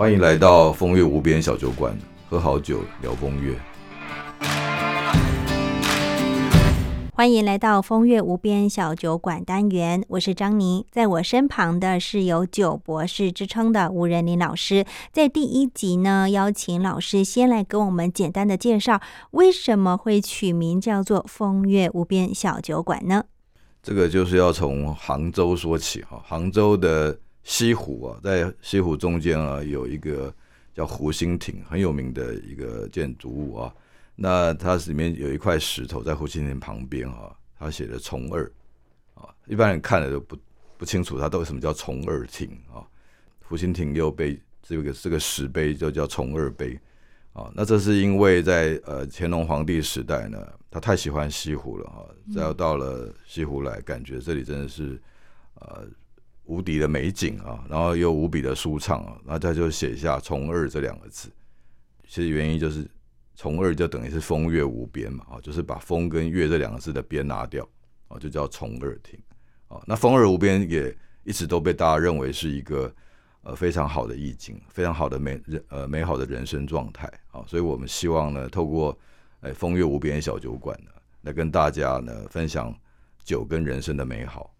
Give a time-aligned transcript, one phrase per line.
[0.00, 1.94] 欢迎来到风月无边小酒馆，
[2.26, 3.54] 喝好酒聊风月。
[7.12, 14.86] 欢迎来到风月无边小酒馆单元，我是张妮，在我身旁的是有酒博士之称的吴仁林老师。
[15.12, 23.24] 在第一集呢，邀请老师先来给我们简单的介绍，为什么会取名叫做风月无边小酒馆呢？
[23.82, 30.32] 这个就是要从杭州说起哈，杭州的西湖啊，在西湖中间啊，有一个
[30.74, 33.74] 叫湖心亭，很有名的一个建筑物啊。
[34.14, 38.44] 那它里面有一块石头在湖心亭旁边啊，它写的“崇二”
[39.14, 40.36] 啊，一般人看了都不
[40.76, 42.84] 不清楚它到底什么叫“崇二亭”啊。
[43.42, 46.78] 湖心亭又被这个这个石碑就叫“崇二碑”
[47.32, 47.50] 啊。
[47.54, 50.38] 那这是因为在呃乾隆皇帝时代呢，
[50.70, 55.00] 他太喜欢西湖了啊，再要到了西湖来，感觉这里真的是
[55.54, 55.86] 呃
[56.50, 61.30] 无敌的美景啊，然后又无比的舒畅啊，那他就写下“从二”这两个字。
[62.06, 62.86] 其实原因就是。
[63.36, 67.66] 从二就等于是风月无边嘛，啊，就是把风跟月这两个字的边拿掉，
[68.08, 69.18] 啊，就叫从二亭，
[69.66, 72.94] 啊，那风二无边也一直都被大家认为是一个
[73.40, 78.98] 呃非常好的意境，非常好的美人呃美好的人生状态，啊，所以我们希望呢，透过
[79.40, 80.90] 哎风月无边小酒馆呢，
[81.22, 82.78] 来跟大家呢分享
[83.24, 84.54] 酒跟人生的美好。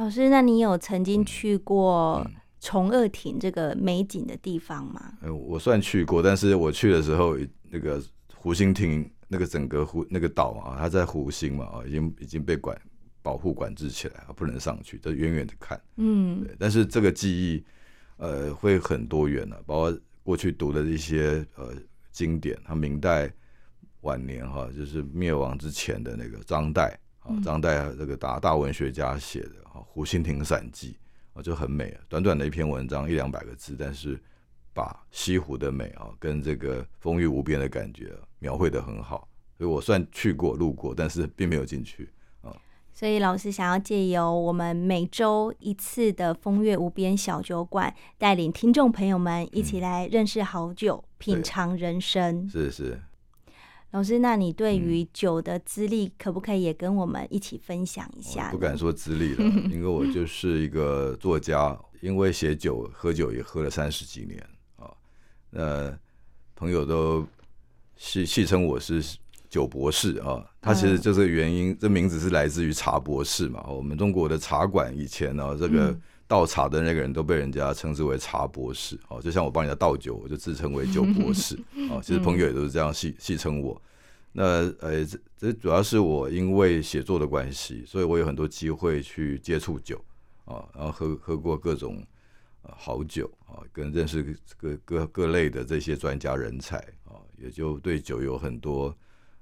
[0.00, 2.26] 老师，那你有曾经去过？
[2.62, 5.14] 崇二亭这个美景的地方吗？
[5.22, 7.34] 呃，我算去过，但是我去的时候，
[7.70, 8.02] 那个
[8.34, 12.78] 湖心亭那个整个湖那个岛啊，它在湖心嘛啊，已经已经被管
[13.22, 15.80] 保护管制起来，不能上去，就远远的看。
[15.96, 16.54] 嗯，对。
[16.58, 17.64] 但是这个记忆
[18.18, 21.72] 呃会很多元的，包括过去读的一些呃
[22.10, 23.32] 经典，它明代
[24.02, 27.09] 晚年哈，就是灭亡之前的那个张岱啊，
[27.42, 30.92] 张岱这个大大文学家写的《湖心亭散记》。
[31.32, 34.20] 啊，就很美，短短的一篇文章一两百个字，但是
[34.74, 42.10] 把西湖的美啊，跟这个风雨无边的感觉描绘的很好，所以我算去过路过，但是并没有进去
[42.42, 42.50] 啊。
[42.92, 52.48] 所以老师想要借由我们每周一次的风月无边小酒馆，带领听众朋友们一起来认识好酒，品尝人生。
[52.48, 53.00] 是是。
[53.92, 58.50] 老师，那你对于酒的资历，可不可以也跟我们一起分享一下？
[58.52, 64.40] 不敢说资历了， 因为我就是一个作家，因为写酒、喝酒也喝了三十几年
[64.76, 64.88] 啊。
[65.50, 65.98] 那
[66.54, 67.26] 朋友都
[67.96, 69.02] 戏戏称我是
[69.48, 70.44] 酒博士啊。
[70.60, 73.66] 他其实就是原因，这名字是来自于茶博士嘛。
[73.68, 75.98] 我们中国的茶馆以前呢，这个
[76.30, 79.20] 倒茶的那个人都被人家称之为茶博士哦。
[79.20, 81.58] 就像我帮人家倒酒，我就自称为酒博士
[81.90, 82.00] 哦。
[82.00, 83.82] 其实朋友也都是这样戏戏称我。
[84.30, 90.00] 那呃，这这主要是我因为写作的关系，所以我有很多机会去接触酒
[90.44, 92.00] 啊，然后喝喝过各种
[92.62, 94.22] 好酒啊，跟认识
[94.56, 96.76] 各各各类的这些专家人才
[97.06, 98.96] 啊，也就对酒有很多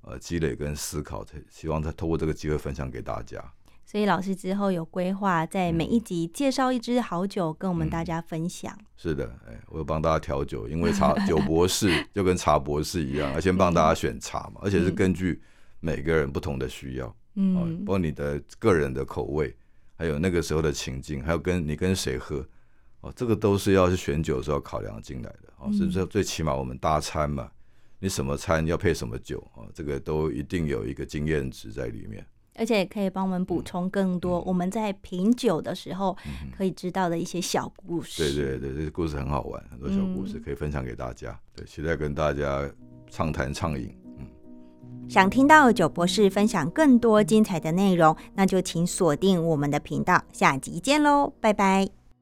[0.00, 3.40] 呃积累跟思考，希望他透过这个机会分享给大家。
[3.84, 8.76] 所以老师之后有规划，在每一集介绍一支好酒，跟我们大家分享。
[8.96, 15.42] 是的，哎，我有帮大家调酒，因为茶 酒博士就跟茶博士一样，而先帮大家选茶嘛，而且是根据
[15.80, 19.54] 每个人不同的需要，嗯，包括你的个人的口味，
[19.96, 22.46] 还有那个时候的情境，还有跟你跟谁喝，
[23.02, 26.06] 哦，这个都是要是选酒的时候考量进来的，哦，是不是？
[26.06, 27.50] 最起码我们搭餐嘛，
[27.98, 32.24] 你什么餐要配什么酒啊，这个都一定有一个经验值在里面。
[32.56, 36.16] 而且可以帮我们补充更多我们在品酒的时候
[36.56, 38.22] 可以知道的一些小故事。
[38.22, 41.38] 对对对，这些故事很好玩，很多小故事可以分享给大家。
[41.54, 42.70] 对，期待跟大家
[43.10, 43.94] 畅谈畅饮。
[44.18, 44.26] 嗯，
[45.08, 52.01] 想听到酒博士分享更多精彩的内容，那就请锁定我们的频道，下集见喽，拜拜。